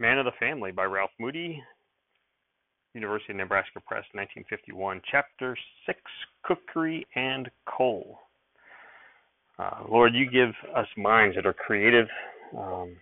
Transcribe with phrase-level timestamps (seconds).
[0.00, 1.60] Man of the Family by Ralph Moody,
[2.94, 5.02] University of Nebraska Press, 1951.
[5.10, 5.98] Chapter 6
[6.44, 8.16] Cookery and Coal.
[9.58, 12.06] Uh, Lord, you give us minds that are creative
[12.56, 12.94] um,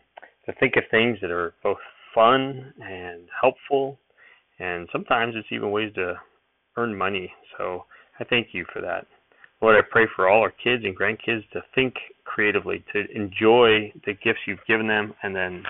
[0.47, 1.77] to think of things that are both
[2.15, 3.99] fun and helpful,
[4.59, 6.15] and sometimes it's even ways to
[6.79, 7.31] earn money.
[7.59, 7.85] So
[8.19, 9.07] I thank you for that.
[9.61, 11.93] Lord, I pray for all our kids and grandkids to think
[12.25, 15.63] creatively, to enjoy the gifts you've given them, and then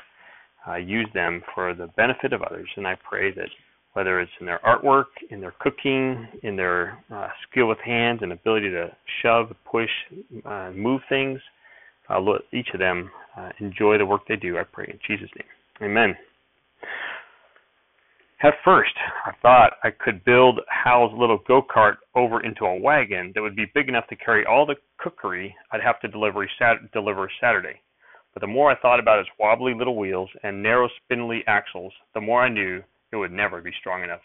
[0.68, 2.68] uh, use them for the benefit of others.
[2.76, 3.48] And I pray that
[3.92, 8.32] whether it's in their artwork, in their cooking, in their uh, skill with hands and
[8.32, 9.88] ability to shove, push,
[10.44, 11.40] uh, move things,
[12.10, 14.58] uh, let each of them uh, enjoy the work they do.
[14.58, 15.90] I pray in Jesus' name.
[15.90, 16.14] Amen.
[18.42, 18.92] At first,
[19.24, 23.56] I thought I could build Hal's little go kart over into a wagon that would
[23.56, 27.80] be big enough to carry all the cookery I'd have to deliver, sat- deliver Saturday.
[28.36, 32.20] But the more I thought about its wobbly little wheels and narrow spindly axles, the
[32.20, 34.20] more I knew it would never be strong enough.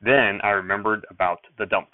[0.00, 1.90] Then I remembered about the dump.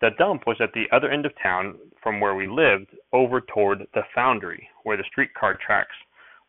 [0.00, 3.86] The dump was at the other end of town from where we lived over toward
[3.92, 5.96] the foundry, where the streetcar tracks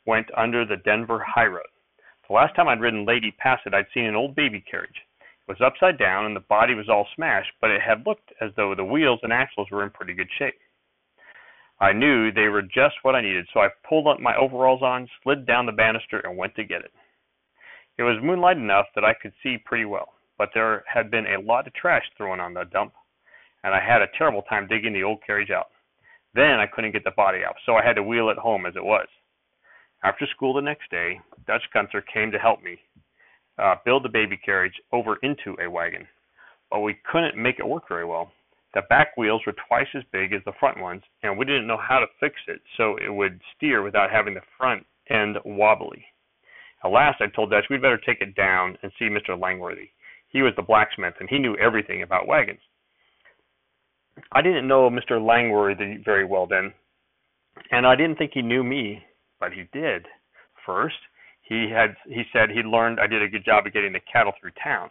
[0.06, 1.68] went under the Denver High Road.
[2.30, 5.04] The last time I'd ridden Lady past it, I'd seen an old baby carriage.
[5.20, 8.52] It was upside down and the body was all smashed, but it had looked as
[8.56, 10.56] though the wheels and axles were in pretty good shape.
[11.80, 15.10] I knew they were just what I needed, so I pulled up my overalls on,
[15.24, 16.92] slid down the banister, and went to get it.
[17.98, 21.42] It was moonlight enough that I could see pretty well, but there had been a
[21.42, 22.94] lot of trash thrown on the dump,
[23.64, 25.68] and I had a terrible time digging the old carriage out.
[26.34, 28.76] Then I couldn't get the body out, so I had to wheel it home as
[28.76, 29.08] it was.
[30.04, 32.78] After school the next day, Dutch Gunther came to help me
[33.58, 36.08] uh, build the baby carriage over into a wagon,
[36.70, 38.32] but we couldn't make it work very well.
[38.76, 41.78] The back wheels were twice as big as the front ones, and we didn't know
[41.78, 46.06] how to fix it so it would steer without having the front end wobbly.
[46.84, 49.40] At last, I told Dutch we'd better take it down and see Mr.
[49.40, 49.92] Langworthy.
[50.28, 52.60] He was the blacksmith, and he knew everything about wagons.
[54.34, 55.26] I didn't know Mr.
[55.26, 56.74] Langworthy very well then,
[57.72, 59.06] and I didn't think he knew me,
[59.40, 60.06] but he did.
[60.66, 60.98] First,
[61.44, 64.34] he had he said he'd learned I did a good job of getting the cattle
[64.40, 64.90] through town.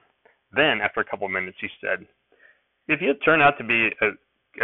[0.53, 2.07] Then, after a couple of minutes, he said,
[2.87, 4.11] "If you turn out to be a,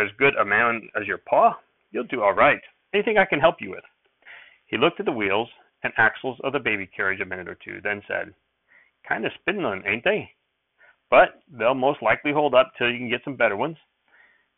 [0.00, 1.58] as good a man as your pa,
[1.90, 2.60] you'll do all right.
[2.92, 3.84] Anything I can help you with?"
[4.66, 5.50] He looked at the wheels
[5.82, 8.34] and axles of the baby carriage a minute or two, then said,
[9.04, 10.34] "Kind of spindling, ain't they?
[11.08, 13.78] But they'll most likely hold up till you can get some better ones.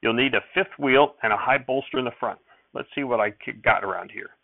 [0.01, 2.41] You'll need a fifth wheel and a high bolster in the front.
[2.73, 3.31] Let's see what I
[3.63, 4.37] got around here."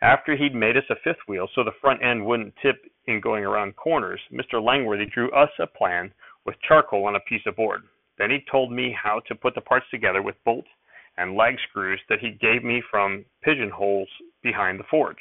[0.00, 3.44] After he'd made us a fifth wheel so the front end wouldn't tip in going
[3.44, 4.62] around corners, Mr.
[4.62, 6.12] Langworthy drew us a plan
[6.44, 7.88] with charcoal on a piece of board.
[8.18, 10.68] Then he told me how to put the parts together with bolts
[11.16, 14.08] and lag screws that he gave me from pigeonholes
[14.42, 15.18] behind the forge.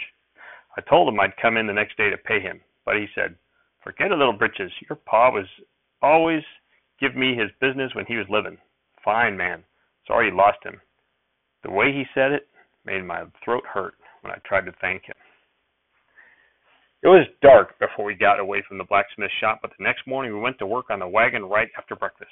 [0.78, 3.36] I told him I'd come in the next day to pay him, but he said,
[3.84, 4.72] Forget it, little britches.
[4.90, 5.46] Your pa was
[6.02, 6.42] always
[7.00, 8.58] give me his business when he was living.
[9.04, 9.64] Fine man.
[10.08, 10.80] Sorry you lost him.
[11.64, 12.48] The way he said it
[12.86, 15.16] made my throat hurt when I tried to thank him.
[17.04, 20.34] It was dark before we got away from the blacksmith shop, but the next morning
[20.34, 22.32] we went to work on the wagon right after breakfast.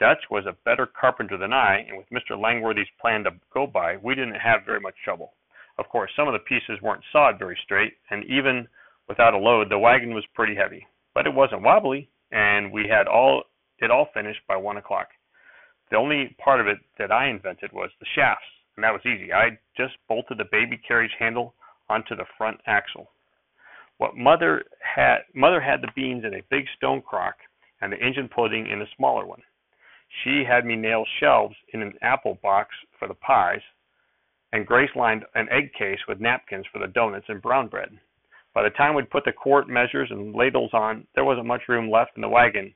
[0.00, 2.40] Dutch was a better carpenter than I, and with Mr.
[2.40, 5.34] Langworthy's plan to go by, we didn't have very much trouble.
[5.78, 8.66] Of course, some of the pieces weren't sawed very straight, and even
[9.08, 10.86] without a load, the wagon was pretty heavy.
[11.14, 13.44] But it wasn't wobbly, and we had all
[13.78, 15.08] it all finished by one o'clock.
[15.90, 18.44] The only part of it that I invented was the shafts
[18.80, 19.30] and that was easy.
[19.30, 21.54] I just bolted the baby carriage handle
[21.90, 23.10] onto the front axle.
[23.98, 27.34] What mother had mother had the beans in a big stone crock
[27.82, 29.42] and the Indian pudding in a smaller one.
[30.22, 33.62] She had me nail shelves in an apple box for the pies,
[34.52, 37.98] and Grace lined an egg case with napkins for the donuts and brown bread.
[38.52, 41.88] By the time we'd put the quart measures and ladles on, there wasn't much room
[41.90, 42.74] left in the wagon,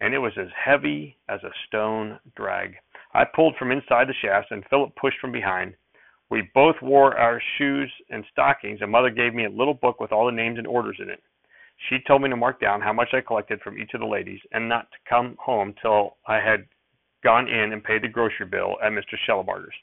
[0.00, 2.76] and it was as heavy as a stone drag.
[3.12, 5.74] I pulled from inside the shafts, and Philip pushed from behind.
[6.30, 10.12] We both wore our shoes and stockings, and Mother gave me a little book with
[10.12, 11.22] all the names and orders in it.
[11.88, 14.40] She told me to mark down how much I collected from each of the ladies,
[14.52, 16.66] and not to come home till I had
[17.22, 19.16] gone in and paid the grocery bill at Mr.
[19.26, 19.74] Schellebarger's.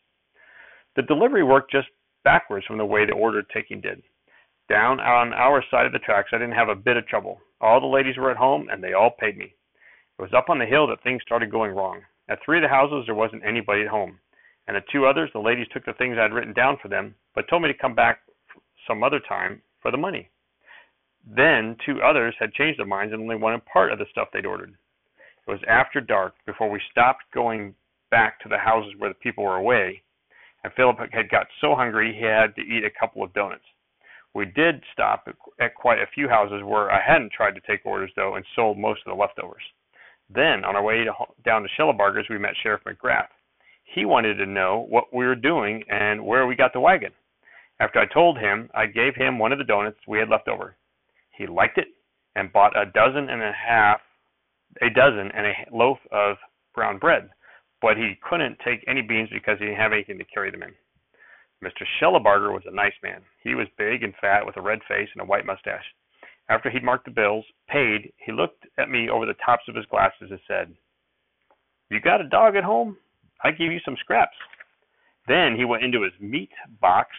[0.96, 1.88] The delivery worked just
[2.24, 4.02] backwards from the way the order taking did.
[4.68, 7.40] Down on our side of the tracks, I didn't have a bit of trouble.
[7.62, 9.54] All the ladies were at home, and they all paid me.
[10.18, 12.02] It was up on the hill that things started going wrong.
[12.30, 14.20] At three of the houses there wasn't anybody at home,
[14.68, 17.16] and at two others the ladies took the things I had written down for them,
[17.36, 18.20] but told me to come back
[18.88, 20.30] some other time for the money.
[21.26, 24.46] Then two others had changed their minds and only wanted part of the stuff they'd
[24.46, 24.76] ordered.
[25.48, 27.76] It was after dark before we stopped going
[28.12, 30.02] back to the houses where the people were away,
[30.64, 33.66] and Philip had got so hungry he had to eat a couple of donuts.
[34.34, 35.28] We did stop
[35.60, 38.78] at quite a few houses where I hadn't tried to take orders, though, and sold
[38.78, 39.64] most of the leftovers.
[40.30, 41.14] Then, on our way to,
[41.44, 43.30] down to Schellebarger's, we met Sheriff McGrath.
[43.84, 47.12] He wanted to know what we were doing and where we got the wagon.
[47.80, 50.76] After I told him, I gave him one of the donuts we had left over.
[51.38, 51.88] He liked it
[52.36, 54.02] and bought a dozen and a half,
[54.82, 56.38] a dozen and a loaf of
[56.74, 57.30] brown bread,
[57.82, 60.74] but he couldn't take any beans because he didn't have anything to carry them in.
[61.64, 61.86] Mr.
[62.00, 63.22] Schellebarger was a nice man.
[63.44, 65.86] He was big and fat with a red face and a white mustache.
[66.50, 69.86] After he'd marked the bills, paid, he looked at me over the tops of his
[69.88, 70.76] glasses and said,
[71.90, 72.98] You got a dog at home?
[73.44, 74.36] I give you some scraps.
[75.28, 76.52] Then he went into his meat
[76.82, 77.10] box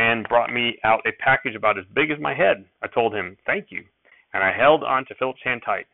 [0.00, 2.64] and brought me out a package about as big as my head.
[2.82, 3.84] I told him, Thank you,
[4.32, 5.86] and I held on to Philip's hand tight.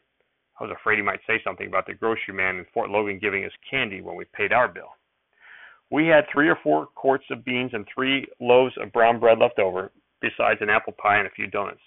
[0.61, 3.45] I was afraid he might say something about the grocery man in Fort Logan giving
[3.45, 4.95] us candy when we paid our bill.
[5.91, 9.59] We had three or four quarts of beans and three loaves of brown bread left
[9.59, 11.81] over, besides an apple pie and a few donuts.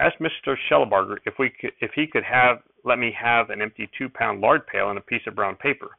[0.00, 0.56] I asked Mr.
[0.70, 4.40] Schellebarger if we could, if he could have let me have an empty two pound
[4.40, 5.90] lard pail and a piece of brown paper.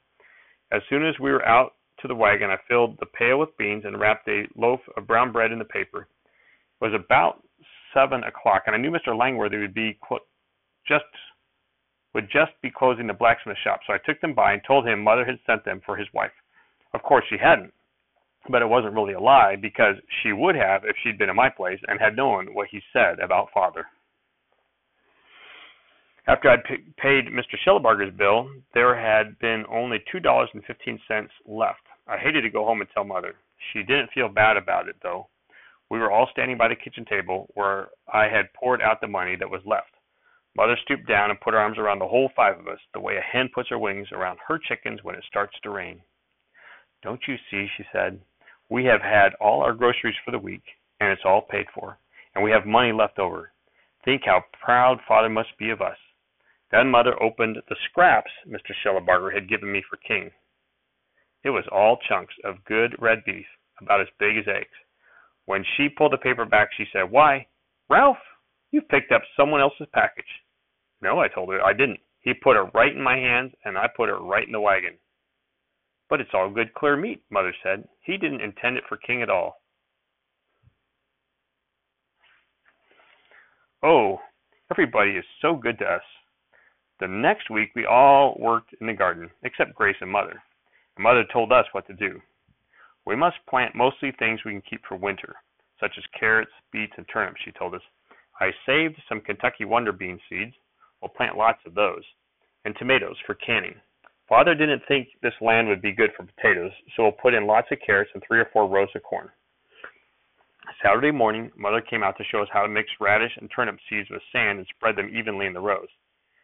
[0.71, 3.83] As soon as we were out to the wagon, I filled the pail with beans
[3.85, 6.07] and wrapped a loaf of brown bread in the paper.
[6.81, 7.43] It was about
[7.93, 9.17] seven o'clock, and I knew Mr.
[9.17, 9.97] Langworthy would be
[10.87, 11.05] just
[12.13, 15.01] would just be closing the blacksmith shop, so I took them by and told him
[15.01, 16.31] mother had sent them for his wife.
[16.93, 17.73] Of course, she hadn't,
[18.49, 21.49] but it wasn't really a lie because she would have if she'd been in my
[21.49, 23.85] place and had known what he said about father.
[26.27, 27.57] After I'd p- paid Mr.
[27.65, 31.81] Schellebarger's bill, there had been only $2.15 left.
[32.11, 33.35] I hated to go home and tell mother.
[33.71, 35.29] She didn't feel bad about it, though.
[35.89, 39.37] We were all standing by the kitchen table where I had poured out the money
[39.37, 39.91] that was left.
[40.53, 43.15] Mother stooped down and put her arms around the whole five of us, the way
[43.15, 46.01] a hen puts her wings around her chickens when it starts to rain.
[47.01, 48.19] Don't you see, she said,
[48.69, 50.63] we have had all our groceries for the week,
[50.99, 51.97] and it's all paid for,
[52.35, 53.53] and we have money left over.
[54.03, 55.97] Think how proud father must be of us.
[56.71, 58.73] Then mother opened the scraps Mr.
[58.83, 60.31] Schellebarger had given me for King.
[61.43, 63.45] It was all chunks of good red beef,
[63.81, 64.67] about as big as eggs.
[65.45, 67.47] When she pulled the paper back, she said, Why,
[67.89, 68.17] Ralph,
[68.71, 70.23] you've picked up someone else's package.
[71.01, 71.99] No, I told her, I didn't.
[72.21, 74.93] He put it right in my hands, and I put it right in the wagon.
[76.09, 77.87] But it's all good, clear meat, Mother said.
[78.01, 79.61] He didn't intend it for King at all.
[83.83, 84.19] Oh,
[84.69, 86.03] everybody is so good to us.
[86.99, 90.43] The next week, we all worked in the garden, except Grace and Mother.
[90.97, 92.21] Mother told us what to do.
[93.05, 95.35] We must plant mostly things we can keep for winter,
[95.79, 97.81] such as carrots, beets, and turnips, she told us.
[98.39, 100.53] I saved some Kentucky Wonder Bean seeds.
[101.01, 102.03] We'll plant lots of those.
[102.65, 103.75] And tomatoes for canning.
[104.29, 107.67] Father didn't think this land would be good for potatoes, so we'll put in lots
[107.71, 109.29] of carrots and three or four rows of corn.
[110.83, 114.09] Saturday morning, Mother came out to show us how to mix radish and turnip seeds
[114.09, 115.89] with sand and spread them evenly in the rows.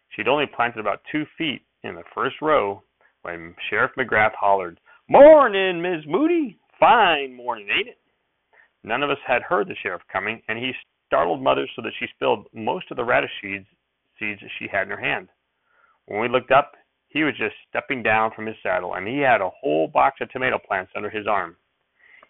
[0.09, 2.83] She'd only planted about two feet in the first row
[3.27, 4.79] when Sheriff McGrath hollered,
[5.09, 6.57] Morning, Miss Moody.
[6.79, 7.97] Fine morning, ain't it?
[8.85, 10.71] None of us had heard the sheriff coming, and he
[11.07, 13.65] startled Mother so that she spilled most of the radish seeds,
[14.17, 15.27] seeds she had in her hand.
[16.05, 16.73] When we looked up,
[17.09, 20.29] he was just stepping down from his saddle, and he had a whole box of
[20.31, 21.57] tomato plants under his arm.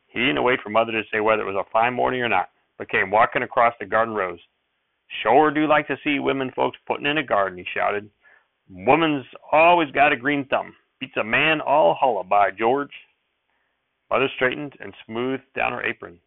[0.07, 2.49] He didn't wait for Mother to say whether it was a fine morning or not,
[2.79, 4.39] but came walking across the garden rows.
[5.21, 8.09] Sure do like to see women folks putting in a garden, he shouted.
[8.69, 10.73] Woman's always got a green thumb.
[10.99, 12.92] Beats a man all hollow, by George.
[14.09, 16.19] Mother straightened and smoothed down her apron.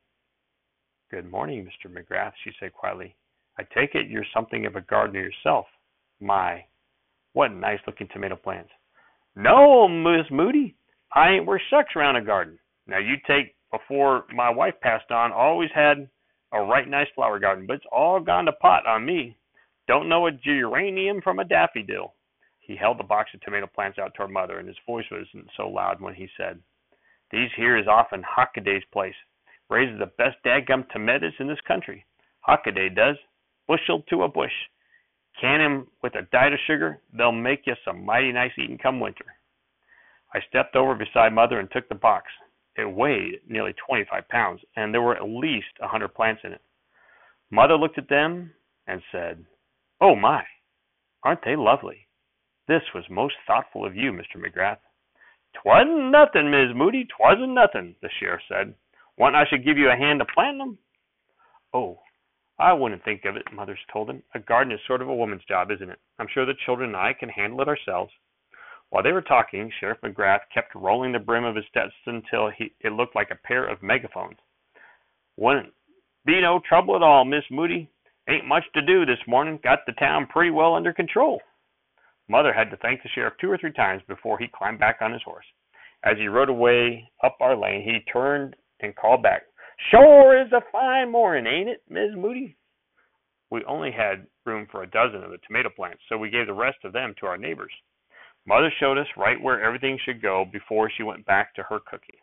[1.10, 1.90] Good morning, Mr.
[1.90, 3.16] McGrath, she said quietly.
[3.58, 5.66] I take it you're something of a gardener yourself.
[6.20, 6.64] My,
[7.32, 8.70] what nice looking tomato plants.
[9.34, 10.76] No, Miss Moody,
[11.12, 12.58] I ain't worth shucks around a garden.
[12.86, 16.08] Now you take before my wife passed on, always had
[16.52, 19.36] a right nice flower garden, but it's all gone to pot on me.
[19.88, 22.14] Don't know a geranium from a daffodil.
[22.70, 25.68] He held the box of tomato plants out toward Mother, and his voice wasn't so
[25.68, 26.62] loud when he said,
[27.32, 29.16] These here is often Hockaday's place.
[29.68, 32.06] Raises the best dadgum tomatoes in this country.
[32.48, 33.16] Hockaday does.
[33.66, 34.52] Bushel to a bush.
[35.40, 39.00] Can 'em with a diet of sugar, they'll make you some mighty nice eating come
[39.00, 39.26] winter.
[40.32, 42.30] I stepped over beside Mother and took the box.
[42.76, 46.62] It weighed nearly 25 pounds, and there were at least a 100 plants in it.
[47.50, 48.54] Mother looked at them
[48.86, 49.44] and said,
[50.00, 50.46] Oh my,
[51.24, 52.06] aren't they lovely?
[52.70, 54.36] This was most thoughtful of you, Mr.
[54.36, 54.78] McGrath.
[55.60, 58.76] Twasn't nothing, Mis' Moody, twasn't nothing, the sheriff said.
[59.18, 60.78] Want I should give you a hand to plant them?
[61.74, 61.98] Oh,
[62.60, 64.22] I wouldn't think of it, Mothers told him.
[64.36, 65.98] A garden is sort of a woman's job, isn't it?
[66.20, 68.12] I'm sure the children and I can handle it ourselves.
[68.90, 72.72] While they were talking, Sheriff McGrath kept rolling the brim of his Stetson until he,
[72.82, 74.38] it looked like a pair of megaphones.
[75.36, 75.74] "Wouldn't
[76.24, 77.88] Be no trouble at all, Miss Moody.
[78.28, 79.58] Ain't much to do this morning.
[79.60, 81.42] Got the town pretty well under control.
[82.30, 85.12] Mother had to thank the sheriff two or three times before he climbed back on
[85.12, 85.44] his horse.
[86.04, 89.42] As he rode away up our lane, he turned and called back,
[89.90, 92.56] Sure is a fine morning, ain't it, Miss Moody?
[93.50, 96.52] We only had room for a dozen of the tomato plants, so we gave the
[96.52, 97.72] rest of them to our neighbors.
[98.46, 102.20] Mother showed us right where everything should go before she went back to her cooking.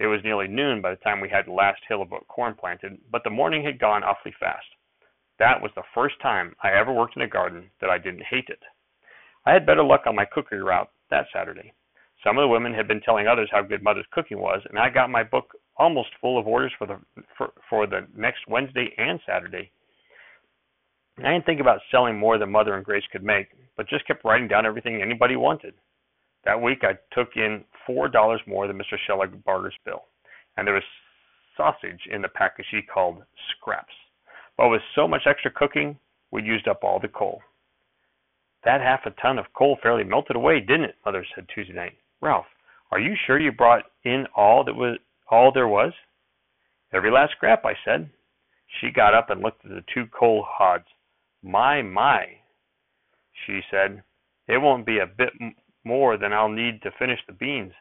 [0.00, 2.98] It was nearly noon by the time we had the last hill of corn planted,
[3.12, 4.66] but the morning had gone awfully fast.
[5.38, 8.48] That was the first time I ever worked in a garden that I didn't hate
[8.48, 8.62] it.
[9.46, 11.72] I had better luck on my cookery route that Saturday.
[12.24, 14.88] Some of the women had been telling others how good Mother's cooking was, and I
[14.88, 16.98] got my book almost full of orders for the
[17.36, 19.70] for, for the next Wednesday and Saturday.
[21.18, 24.24] I didn't think about selling more than Mother and Grace could make, but just kept
[24.24, 25.74] writing down everything anybody wanted.
[26.44, 28.96] That week I took in four dollars more than Mr.
[29.06, 30.04] Schellenbarger's bill,
[30.56, 30.84] and there was
[31.56, 33.94] sausage in the package he called scraps.
[34.56, 35.98] But with so much extra cooking,
[36.30, 37.42] we used up all the coal.
[38.64, 40.96] That half a ton of coal fairly melted away, didn't it?
[41.04, 41.98] Mother said Tuesday night.
[42.20, 42.46] Ralph,
[42.90, 44.98] are you sure you brought in all that was
[45.30, 45.92] all there was?
[46.92, 48.08] Every last scrap, I said.
[48.80, 50.84] She got up and looked at the two coal hods.
[51.42, 52.24] My, my,
[53.46, 54.02] she said.
[54.46, 55.30] It won't be a bit
[55.84, 57.72] more than I'll need to finish the beans,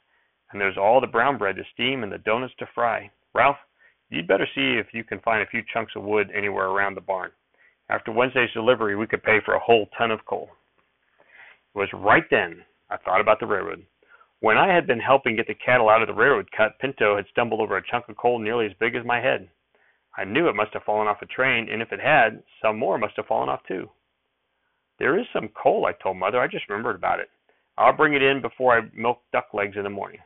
[0.52, 3.10] and there's all the brown bread to steam and the doughnuts to fry.
[3.34, 3.58] Ralph,
[4.10, 7.02] you'd better see if you can find a few chunks of wood anywhere around the
[7.02, 7.32] barn.
[7.90, 10.50] After Wednesday's delivery, we could pay for a whole ton of coal.
[11.76, 13.86] It was right then I thought about the railroad.
[14.42, 17.26] When I had been helping get the cattle out of the railroad cut, Pinto had
[17.32, 19.50] stumbled over a chunk of coal nearly as big as my head.
[20.18, 22.98] I knew it must have fallen off a train, and if it had, some more
[22.98, 23.90] must have fallen off too.
[25.00, 26.40] There is some coal, I told Mother.
[26.40, 27.30] I just remembered about it.
[27.78, 30.20] I'll bring it in before I milk duck legs in the morning.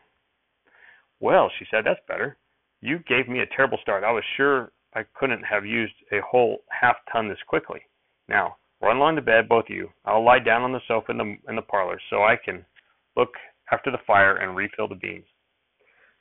[1.19, 2.37] Well, she said, that's better.
[2.81, 4.03] You gave me a terrible start.
[4.03, 7.81] I was sure I couldn't have used a whole half ton this quickly.
[8.27, 9.89] Now, run along to bed, both of you.
[10.05, 12.65] I'll lie down on the sofa in the in the parlor so I can
[13.15, 13.29] look
[13.71, 15.25] after the fire and refill the beans.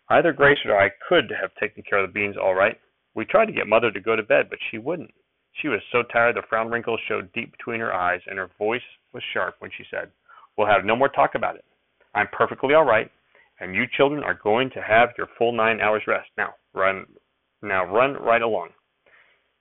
[0.08, 2.78] Either Grace or I could have taken care of the beans all right.
[3.14, 5.12] We tried to get Mother to go to bed, but she wouldn't.
[5.60, 8.82] She was so tired the frown wrinkles showed deep between her eyes, and her voice
[9.12, 10.10] was sharp when she said,
[10.56, 11.64] We'll have no more talk about it.
[12.14, 13.10] I'm perfectly all right,
[13.60, 16.28] and you children are going to have your full nine hours rest.
[16.36, 17.06] Now run
[17.62, 18.68] now run right along.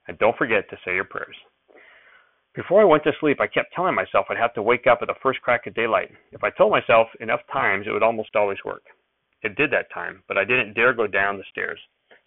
[0.06, 1.36] And don't forget to say your prayers.
[2.56, 5.08] Before I went to sleep, I kept telling myself I'd have to wake up at
[5.08, 6.10] the first crack of daylight.
[6.32, 8.82] If I told myself enough times, it would almost always work.
[9.42, 11.78] It did that time, but I didn't dare go down the stairs.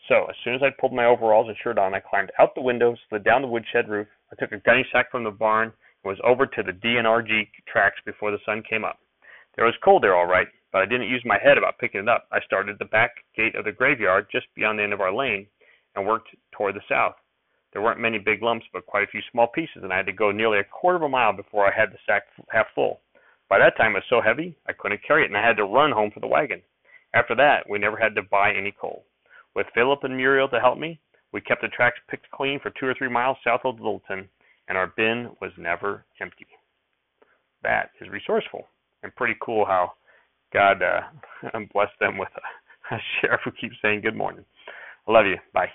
[0.07, 2.61] So, as soon as I pulled my overalls and shirt on, I climbed out the
[2.61, 4.07] window, slid down the woodshed roof.
[4.31, 7.99] I took a gunny sack from the barn and was over to the D&RG tracks
[8.05, 8.99] before the sun came up.
[9.55, 12.07] There was cold there all right, but I didn't use my head about picking it
[12.07, 12.27] up.
[12.31, 15.47] I started the back gate of the graveyard just beyond the end of our lane
[15.95, 17.15] and worked toward the south.
[17.71, 20.13] There weren't many big lumps, but quite a few small pieces, and I had to
[20.13, 23.01] go nearly a quarter of a mile before I had the sack half full.
[23.49, 25.65] By that time it was so heavy I couldn't carry it, and I had to
[25.65, 26.61] run home for the wagon.
[27.13, 29.05] After that, we never had to buy any coal.
[29.55, 30.99] With Philip and Muriel to help me,
[31.31, 34.27] we kept the tracks picked clean for two or three miles south of Littleton,
[34.67, 36.47] and our bin was never empty.
[37.63, 38.67] That is resourceful
[39.03, 39.93] and pretty cool how
[40.53, 41.01] God uh,
[41.73, 44.45] blessed them with a, a sheriff who keeps saying good morning.
[45.07, 45.37] I love you.
[45.53, 45.69] Bye.